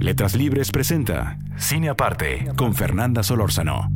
[0.00, 3.92] Letras Libres presenta Cine Aparte con Fernanda Solórzano.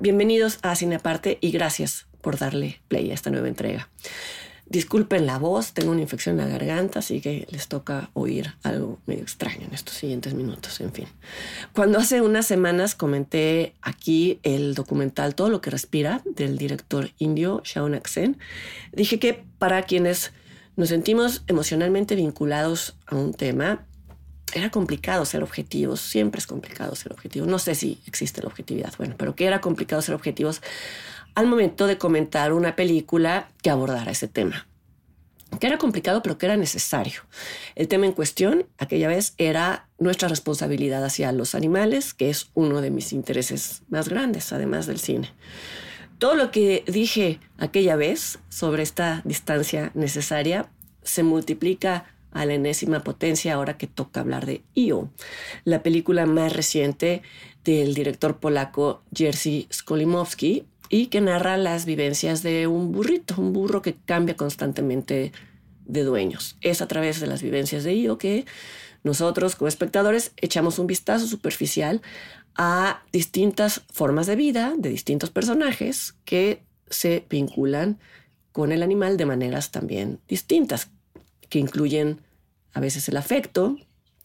[0.00, 3.90] Bienvenidos a Cine Aparte y gracias por darle play a esta nueva entrega.
[4.64, 9.00] Disculpen la voz, tengo una infección en la garganta, así que les toca oír algo
[9.04, 11.08] medio extraño en estos siguientes minutos, en fin.
[11.74, 17.60] Cuando hace unas semanas comenté aquí el documental Todo lo que respira del director indio
[17.66, 18.38] Shaunak Sen,
[18.92, 20.32] dije que para quienes
[20.76, 23.84] nos sentimos emocionalmente vinculados a un tema,
[24.58, 27.48] era complicado ser objetivos, siempre es complicado ser objetivos.
[27.48, 30.60] No sé si existe la objetividad, bueno, pero que era complicado ser objetivos
[31.34, 34.66] al momento de comentar una película que abordara ese tema.
[35.60, 37.22] Que era complicado, pero que era necesario.
[37.74, 42.80] El tema en cuestión, aquella vez, era nuestra responsabilidad hacia los animales, que es uno
[42.80, 45.32] de mis intereses más grandes, además del cine.
[46.18, 50.68] Todo lo que dije aquella vez sobre esta distancia necesaria
[51.02, 55.10] se multiplica a la enésima potencia ahora que toca hablar de Io,
[55.64, 57.22] la película más reciente
[57.64, 63.82] del director polaco Jerzy Skolimowski, y que narra las vivencias de un burrito, un burro
[63.82, 65.32] que cambia constantemente
[65.84, 66.56] de dueños.
[66.60, 68.46] Es a través de las vivencias de Io que
[69.04, 72.02] nosotros como espectadores echamos un vistazo superficial
[72.56, 77.98] a distintas formas de vida de distintos personajes que se vinculan
[78.52, 80.90] con el animal de maneras también distintas,
[81.48, 82.20] que incluyen
[82.72, 83.76] a veces el afecto,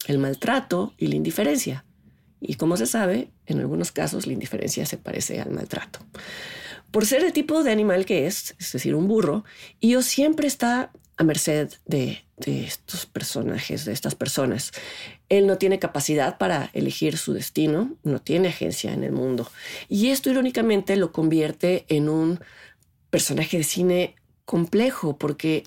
[0.06, 1.84] el maltrato y la indiferencia.
[2.40, 6.00] Y como se sabe, en algunos casos la indiferencia se parece al maltrato.
[6.90, 9.44] Por ser el tipo de animal que es, es decir, un burro,
[9.80, 14.72] Io siempre está a merced de, de, estos personajes, de estas personas.
[15.28, 19.50] Él no tiene capacidad para elegir su destino, no tiene agencia en el mundo.
[19.88, 22.40] Y esto irónicamente lo convierte en un
[23.10, 25.64] personaje de cine complejo, porque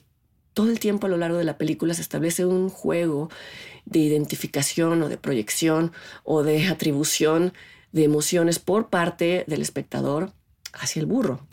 [0.58, 3.30] todo el tiempo a lo largo de la película se establece un juego
[3.86, 5.92] de identificación o de proyección
[6.24, 7.54] o de atribución
[7.92, 10.32] de emociones por parte del espectador
[10.74, 11.46] hacia el burro.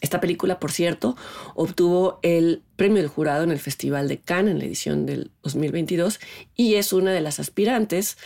[0.00, 1.18] Esta película, por cierto,
[1.54, 6.18] obtuvo el premio del jurado en el Festival de Cannes en la edición del 2022
[6.56, 8.16] y es una de las aspirantes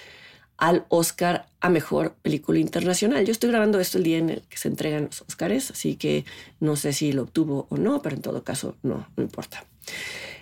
[0.59, 3.25] al Oscar a Mejor Película Internacional.
[3.25, 6.25] Yo estoy grabando esto el día en el que se entregan los Oscars, así que
[6.61, 9.65] no sé si lo obtuvo o no, pero en todo caso no, no importa.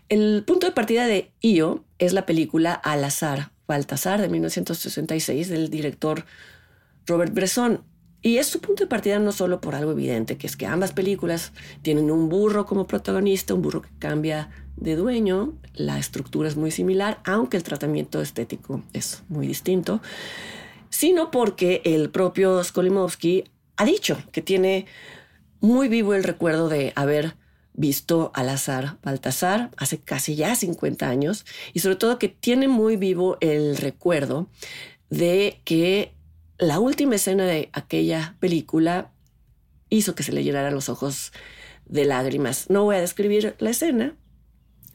[0.08, 5.68] El punto de partida de Io es la película Al azar, Baltasar de 1966 del
[5.70, 6.24] director
[7.06, 7.82] Robert Bresson.
[8.22, 10.92] Y es su punto de partida no solo por algo evidente, que es que ambas
[10.92, 11.52] películas
[11.82, 16.70] tienen un burro como protagonista, un burro que cambia de dueño, la estructura es muy
[16.70, 20.02] similar, aunque el tratamiento estético es muy distinto,
[20.90, 23.44] sino porque el propio Skolimowski
[23.76, 24.86] ha dicho que tiene
[25.60, 27.36] muy vivo el recuerdo de haber
[27.76, 32.96] visto al azar Baltasar hace casi ya 50 años y sobre todo que tiene muy
[32.96, 34.48] vivo el recuerdo
[35.10, 36.12] de que
[36.58, 39.12] la última escena de aquella película
[39.90, 41.32] hizo que se le llenaran los ojos
[41.84, 42.70] de lágrimas.
[42.70, 44.16] No voy a describir la escena,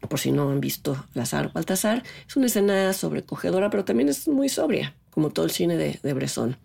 [0.10, 2.04] por si no han visto Lazar Baltasar.
[2.28, 6.58] Es una escena sobrecogedora, pero también es muy sobria, como todo el cine de, Bresson.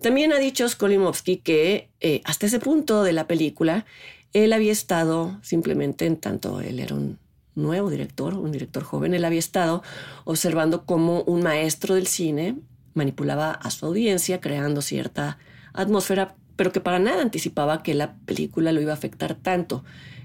[0.00, 3.84] También ha dicho Skolimowski que eh, hasta ese punto de la película
[4.32, 7.18] él había estado simplemente en tanto él era un
[7.54, 9.82] nuevo director, un director joven, él había estado
[10.24, 12.56] observando cómo un maestro del cine
[12.94, 15.38] manipulaba a su audiencia creando cierta
[15.72, 19.84] atmósfera, pero que para nada anticipaba que la película lo iba a afectar tanto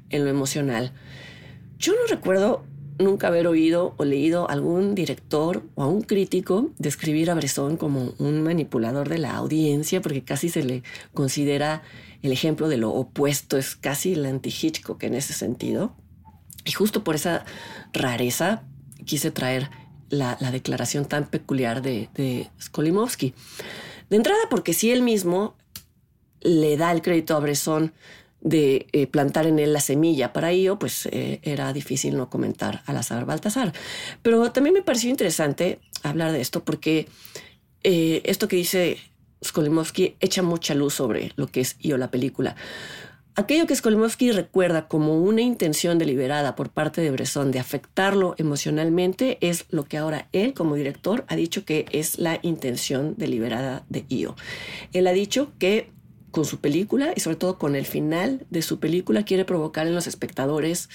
[0.09, 0.94] en lo emocional.
[1.78, 2.66] Yo no recuerdo
[3.00, 8.14] nunca haber oído o leído algún director o a un crítico describir a Bresson como
[8.17, 10.84] un manipulador de la audiencia, porque casi se le
[11.14, 11.84] considera
[12.22, 15.96] el ejemplo de lo opuesto, es casi el anti-Hitchcock en ese sentido.
[16.66, 17.46] Y justo por esa
[17.91, 18.64] rareza
[19.06, 19.70] quise traer
[20.09, 23.34] la, declaración tan peculiar de, de Skolimowski.
[24.09, 25.56] De entrada, porque si él mismo
[26.41, 27.94] le da el crédito a Bresson
[28.43, 32.84] de eh, plantar en él la semilla para ello, pues eh, era difícil no comentar
[32.85, 33.73] al azar Baltasar.
[34.22, 37.07] Pero también me pareció interesante hablar de esto porque
[37.84, 38.97] eh, esto que dice
[39.43, 42.55] Skolimowski echa mucha luz sobre lo que es Io la película.
[43.35, 49.40] Aquello que Skolimowski recuerda como una intención deliberada por parte de Bresson de afectarlo emocionalmente
[49.41, 54.05] es lo que ahora él como director ha dicho que es la intención deliberada de
[54.07, 54.35] Io.
[54.91, 55.92] Él ha dicho que
[56.34, 59.94] con su película y sobre todo con el final de su película quiere provocar en
[59.94, 60.90] los espectadores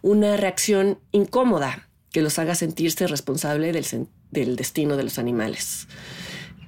[0.00, 3.86] una reacción incómoda que los haga sentirse responsable del,
[4.30, 5.88] del destino de los animales.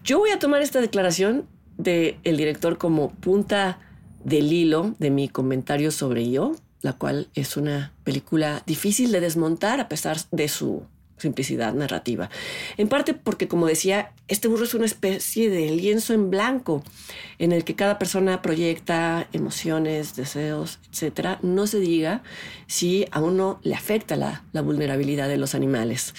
[0.05, 1.47] Yo voy a tomar esta declaración
[1.79, 3.81] del director como punta
[4.23, 9.81] del hilo de mi comentario sobre Yo, la cual es una película difícil de desmontar
[9.81, 10.83] a pesar de su
[11.17, 12.31] simplicidad narrativa.
[12.77, 16.83] En parte porque, como decía, este burro es una especie de lienzo en blanco
[17.39, 21.39] en el que cada persona proyecta emociones, deseos, etc.
[21.43, 22.23] No se diga
[22.67, 26.15] si a uno le afecta la, vulnerabilidad de los animales.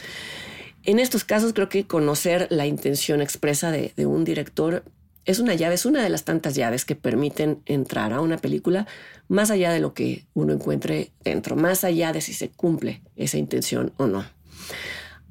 [0.83, 4.83] En estos casos creo que conocer la intención expresa de, de un director
[5.25, 8.85] es una llave, es una de las tantas llaves que permiten entrar a una película
[9.27, 13.37] más allá de lo que uno encuentre dentro, más allá de si se cumple esa
[13.37, 14.34] intención o no.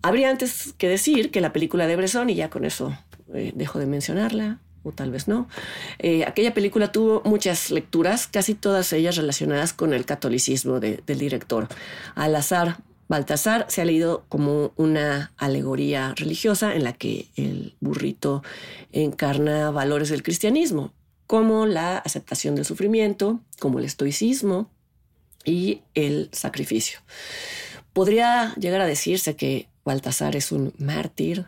[0.03, 2.97] Habría antes que decir que la película de Bresson, y ya con eso
[3.33, 5.49] eh, dejo de mencionarla, o tal vez no,
[5.99, 11.69] eh, aquella película tuvo muchas lecturas, casi todas ellas relacionadas con el catolicismo del director.
[12.15, 12.77] Al azar
[13.09, 18.43] Baltasar se ha leído como una alegoría religiosa en la que el burrito
[18.93, 20.93] encarna valores del cristianismo,
[21.27, 24.71] como la aceptación del sufrimiento, como el estoicismo
[25.45, 27.01] y el sacrificio.
[27.95, 31.47] Podría llegar a decirse que Baltasar es un mártir,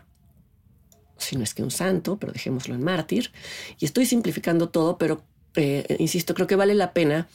[1.17, 3.31] si no es que un santo, pero dejémoslo en mártir,
[3.79, 5.23] y estoy simplificando todo, pero
[5.55, 7.27] eh, insisto, creo que vale la pena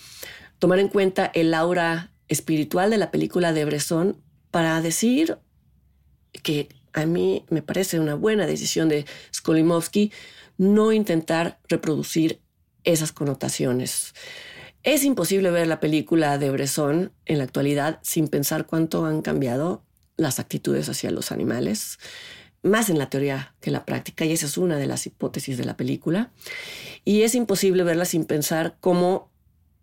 [0.58, 4.16] tomar en cuenta el aura espiritual de la película de Bresson
[4.50, 5.38] para decir
[6.42, 10.12] que a mí me parece una buena decisión de Skolimowski
[10.58, 12.40] no intentar reproducir
[12.84, 14.14] esas connotaciones.
[14.82, 19.84] Es imposible ver la película de Bresson en la actualidad sin pensar cuánto han cambiado
[20.16, 21.98] las actitudes hacia los animales,
[22.62, 25.56] más en la teoría que en la práctica, y esa es una de las hipótesis
[25.56, 26.32] de la película.
[27.04, 29.31] Y es imposible verla sin pensar cómo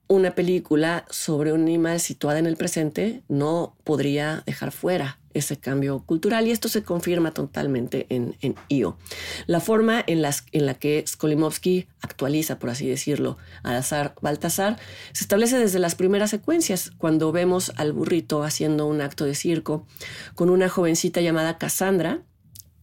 [0.10, 6.00] una película sobre un animal situada en el presente no podría dejar fuera ese cambio
[6.00, 8.98] cultural y esto se confirma totalmente en, en IO.
[9.46, 14.78] La forma en, las, en la que Skolimowski actualiza, por así decirlo, al azar Baltasar
[15.12, 19.86] se establece desde las primeras secuencias, cuando vemos al burrito haciendo un acto de circo
[20.34, 22.24] con una jovencita llamada Cassandra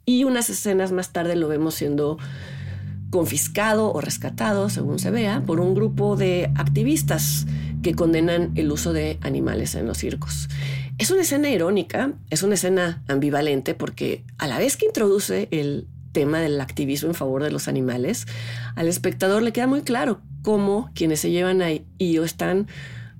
[0.05, 2.19] y unas escenas más tarde lo vemos siendo
[3.16, 7.46] confiscado o rescatado, según se vea, por un grupo de activistas
[7.82, 10.50] que condenan el uso de animales en los circos.
[10.98, 15.86] Es una escena irónica, es una escena ambivalente porque a la vez que introduce el
[16.12, 18.26] tema del activismo en favor de los animales,
[18.74, 22.66] al espectador le queda muy claro cómo quienes se llevan a Io están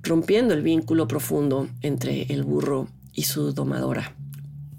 [0.03, 4.13] rompiendo el vínculo profundo entre el burro y su domadora.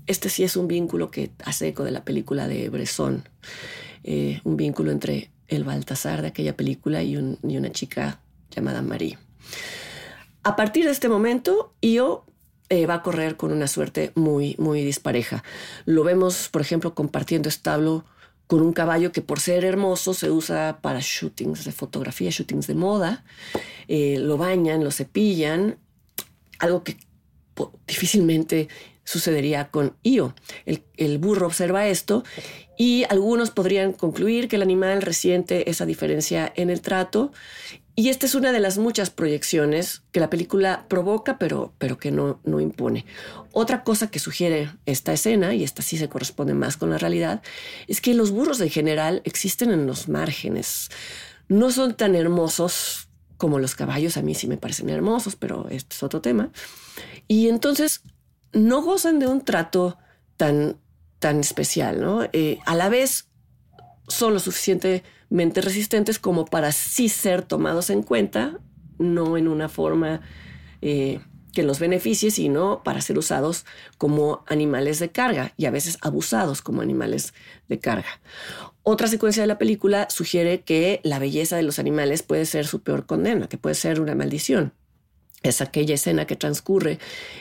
[0.07, 3.25] Este sí es un vínculo que hace eco de la película de Bresson.
[4.11, 9.19] Eh, un vínculo entre el Baltasar de aquella película y, una chica llamada Marie.
[10.43, 12.25] A partir de este momento, Io
[12.71, 15.45] eh, va a correr con una suerte muy, muy dispareja.
[15.85, 18.07] Lo vemos, por ejemplo, compartiendo establo
[18.47, 22.77] con un caballo que por ser hermoso se usa para shootings de fotografía, shootings de
[22.77, 23.25] moda.
[23.89, 25.77] Eh, lo bañan, lo cepillan,
[26.59, 26.97] algo que
[27.87, 28.69] difícilmente
[29.09, 30.35] sucedería con Io.
[30.67, 32.25] el, burro observa esto
[32.77, 37.33] y algunos podrían concluir que el animal resiente esa diferencia en el trato.
[37.95, 42.11] Y esta es una de las muchas proyecciones que la película provoca, pero, pero que
[42.11, 43.07] no, no impone.
[43.53, 47.43] Otra cosa que sugiere esta escena, y esta sí se corresponde más con la realidad,
[47.87, 50.91] es que los burros en general existen en los márgenes.
[51.49, 55.97] No son tan hermosos como los caballos, a mí sí me parecen hermosos, pero este
[55.97, 56.51] es otro tema.
[57.27, 58.03] Y entonces
[58.53, 59.99] no gozan de un trato
[60.37, 60.77] tan
[61.19, 62.29] tan especial, ¿no?
[62.33, 63.29] Eh, a la vez
[64.09, 68.59] son lo suficientemente resistentes como para sí ser tomados en cuenta,
[68.99, 70.21] no en una forma
[70.81, 71.21] eh,
[71.53, 76.63] que los beneficie, sino para ser usados como animales de carga y a veces abusados
[76.63, 77.35] como animales
[77.69, 78.21] de carga.
[78.83, 82.81] Otra secuencia de la película sugiere que la belleza de los animales puede ser su
[82.81, 84.73] peor condena, que puede ser una maldición.
[85.43, 86.99] Es aquella escena que transcurre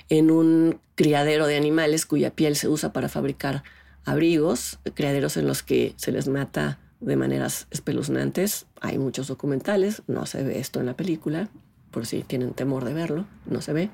[0.10, 3.64] en un criadero de animales cuya piel se usa para fabricar
[4.06, 8.66] abrigos, criaderos en los que se les mata de maneras espeluznantes.
[8.82, 11.50] Hay muchos documentales, no se ve esto en la película,
[11.92, 13.90] por si tienen temor de verlo, no se ve.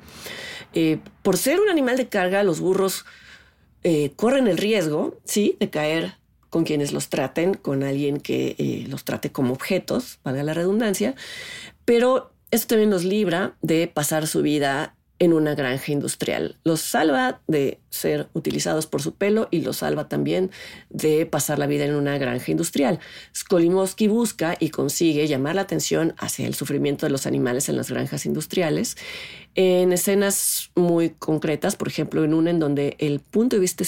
[0.73, 3.05] Eh, por ser un animal de carga, los burros
[3.83, 6.15] eh, corren el riesgo, sí, de caer
[6.49, 11.15] con quienes los traten, con alguien que eh, los trate como objetos, valga la redundancia,
[11.85, 16.57] pero esto también los libra de pasar su vida en una granja industrial.
[16.63, 20.51] Los salva de ser utilizados por su pelo y los salva también
[20.89, 22.99] de pasar la vida en una granja industrial.
[23.35, 27.89] Skolimowski busca y consigue llamar la atención hacia el sufrimiento de los animales en las
[27.89, 28.97] granjas industriales
[29.55, 33.83] en escenas muy concretas, por ejemplo, en una en donde el punto de vista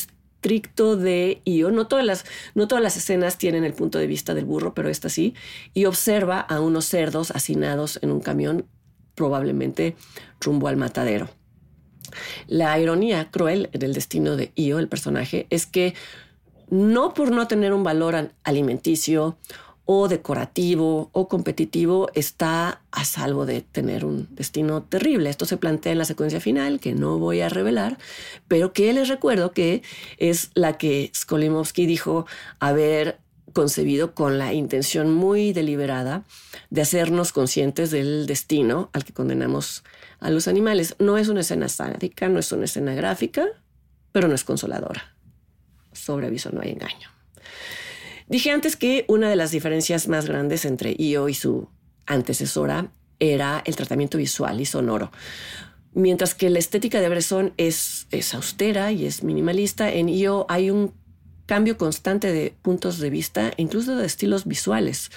[0.46, 2.24] estricto de Io, no todas las,
[2.54, 5.34] no todas las escenas tienen el punto de vista del burro, pero esta sí,
[5.74, 8.68] y observa a unos cerdos hacinados en un camión
[9.16, 9.96] probablemente
[10.40, 11.30] rumbo al matadero.
[12.46, 15.96] La ironía cruel del destino de Io, el personaje, es que
[16.70, 19.40] no por no tener un valor alimenticio
[19.86, 25.30] o decorativo o competitivo está a salvo de tener un destino terrible.
[25.30, 27.98] Esto se plantea en la secuencia final, que no voy a revelar,
[28.48, 29.84] pero que les recuerdo que
[30.18, 32.26] es la que Skolimowski dijo
[32.60, 33.20] haber
[33.54, 36.26] concebido con la intención muy deliberada
[36.70, 39.84] de hacernos conscientes del destino al que condenamos
[40.20, 40.96] a los animales.
[41.00, 43.46] No es una escena sádica, no es una escena gráfica,
[44.12, 45.16] pero no es consoladora.
[45.94, 47.10] Sobre aviso no hay engaño.
[48.28, 51.70] Dije antes que una de las diferencias más grandes entre Io y su
[52.08, 55.12] antecesora era el tratamiento visual y sonoro.
[55.94, 60.70] Mientras que la estética de Bresson es, es austera y es minimalista, en Io hay
[60.70, 60.94] un
[61.46, 65.12] cambio constante de puntos de vista, incluso de estilos visuales.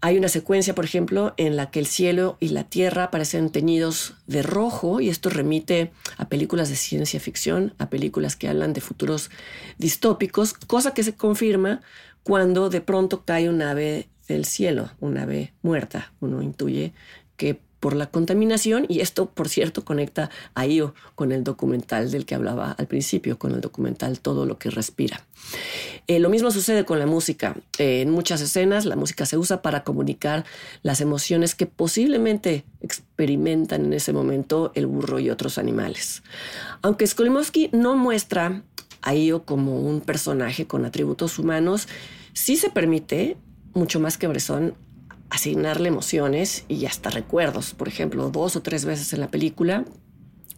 [0.00, 4.14] Hay una secuencia, por ejemplo, en la que el cielo y la tierra parecen teñidos
[4.26, 8.82] de rojo y esto remite a películas de ciencia ficción, a películas que hablan de
[8.82, 9.30] futuros
[9.78, 11.80] distópicos, cosa que se confirma
[12.24, 16.12] cuando de pronto cae un ave del cielo, un ave muerta.
[16.20, 16.92] Uno intuye
[17.36, 22.24] que por la contaminación y esto, por cierto, conecta a IO con el documental del
[22.24, 25.22] que hablaba al principio, con el documental Todo lo que respira.
[26.06, 27.56] Eh, lo mismo sucede con la música.
[27.76, 30.46] Eh, en muchas escenas la música se usa para comunicar
[30.82, 36.22] las emociones que posiblemente experimentan en ese momento el burro y otros animales.
[36.80, 38.62] Aunque Skolimowski no muestra
[39.04, 41.88] a Io como un personaje con atributos humanos,
[42.32, 43.36] sí se permite,
[43.74, 44.74] mucho más que Bresson,
[45.30, 47.74] asignarle emociones y hasta recuerdos.
[47.74, 49.84] Por ejemplo, dos o tres veces en la película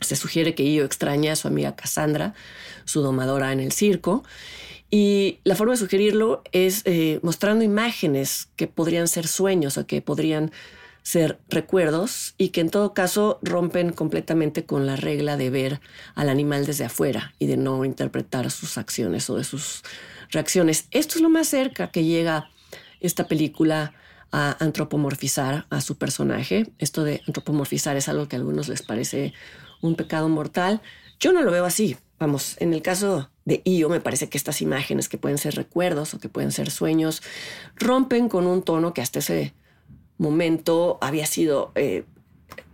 [0.00, 2.34] se sugiere que Io extraña a su amiga Cassandra,
[2.84, 4.24] su domadora en el circo.
[4.90, 10.00] Y la forma de sugerirlo es eh, mostrando imágenes que podrían ser sueños o que
[10.00, 10.52] podrían
[11.06, 15.80] ser recuerdos y que en todo caso rompen completamente con la regla de ver
[16.16, 19.84] al animal desde afuera y de no interpretar sus acciones o de sus
[20.32, 20.88] reacciones.
[20.90, 22.50] Esto es lo más cerca que llega
[22.98, 23.94] esta película
[24.32, 26.72] a antropomorfizar a su personaje.
[26.78, 29.32] Esto de antropomorfizar es algo que a algunos les parece
[29.82, 30.82] un pecado mortal.
[31.20, 31.96] Yo no lo veo así.
[32.18, 36.14] Vamos, en el caso de Io me parece que estas imágenes que pueden ser recuerdos
[36.14, 37.22] o que pueden ser sueños
[37.76, 39.54] rompen con un tono que hasta ese
[40.18, 42.04] momento había sido eh,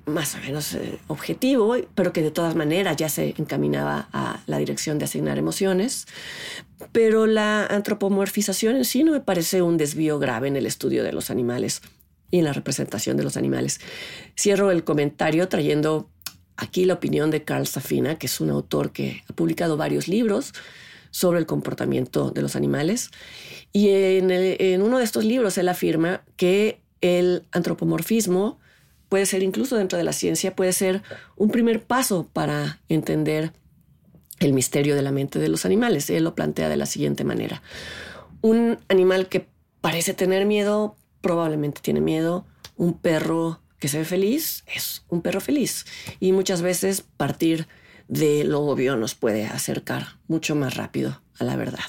[0.07, 4.59] más o menos eh, objetivo, pero que de todas maneras ya se encaminaba a la
[4.59, 6.07] dirección de asignar emociones.
[6.91, 11.13] Pero la antropomorfización en sí no me parece un desvío grave en el estudio de
[11.13, 11.83] los animales
[12.31, 13.81] y en la representación de los animales.
[14.39, 16.11] Cierro el comentario trayendo
[16.57, 20.53] aquí la opinión de Carl Safina, que es un autor que ha publicado varios libros
[21.11, 23.11] sobre el comportamiento de los animales.
[23.73, 28.59] Y en, en uno de estos libros él afirma que el antropomorfismo
[29.11, 31.03] puede ser incluso dentro de la ciencia, puede ser
[31.37, 33.53] un primer paso para entender
[34.41, 36.09] el misterio de la mente de los animales.
[36.09, 37.63] Él lo plantea de la siguiente manera.
[38.41, 39.47] Un animal que
[39.83, 42.47] parece tener miedo, probablemente tiene miedo.
[42.77, 45.85] Un perro que se ve feliz es un perro feliz.
[46.19, 47.69] Y muchas veces partir
[48.09, 51.85] de lo obvio nos puede acercar mucho más rápido a la verdad.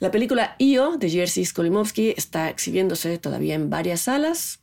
[0.00, 4.60] La película Io de Jerzy Skolimowski está exhibiéndose todavía en varias salas.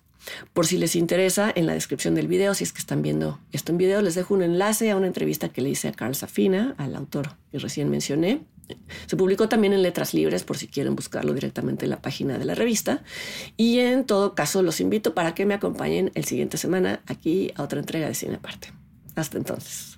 [0.54, 3.72] Por si les interesa, en la descripción del video, si es que están viendo esto
[3.72, 6.76] en video, les dejo un enlace a una entrevista que le hice a Carl Safina,
[6.78, 8.42] al autor que recién mencioné.
[9.08, 12.46] Se publicó también en Letras Libres por si quieren buscarlo directamente en la página de
[12.46, 13.04] la revista.
[13.58, 17.64] Y en todo caso, los invito para que me acompañen el siguiente semana aquí a
[17.64, 18.72] otra entrega de Cine Aparte.
[19.16, 19.98] Hasta entonces.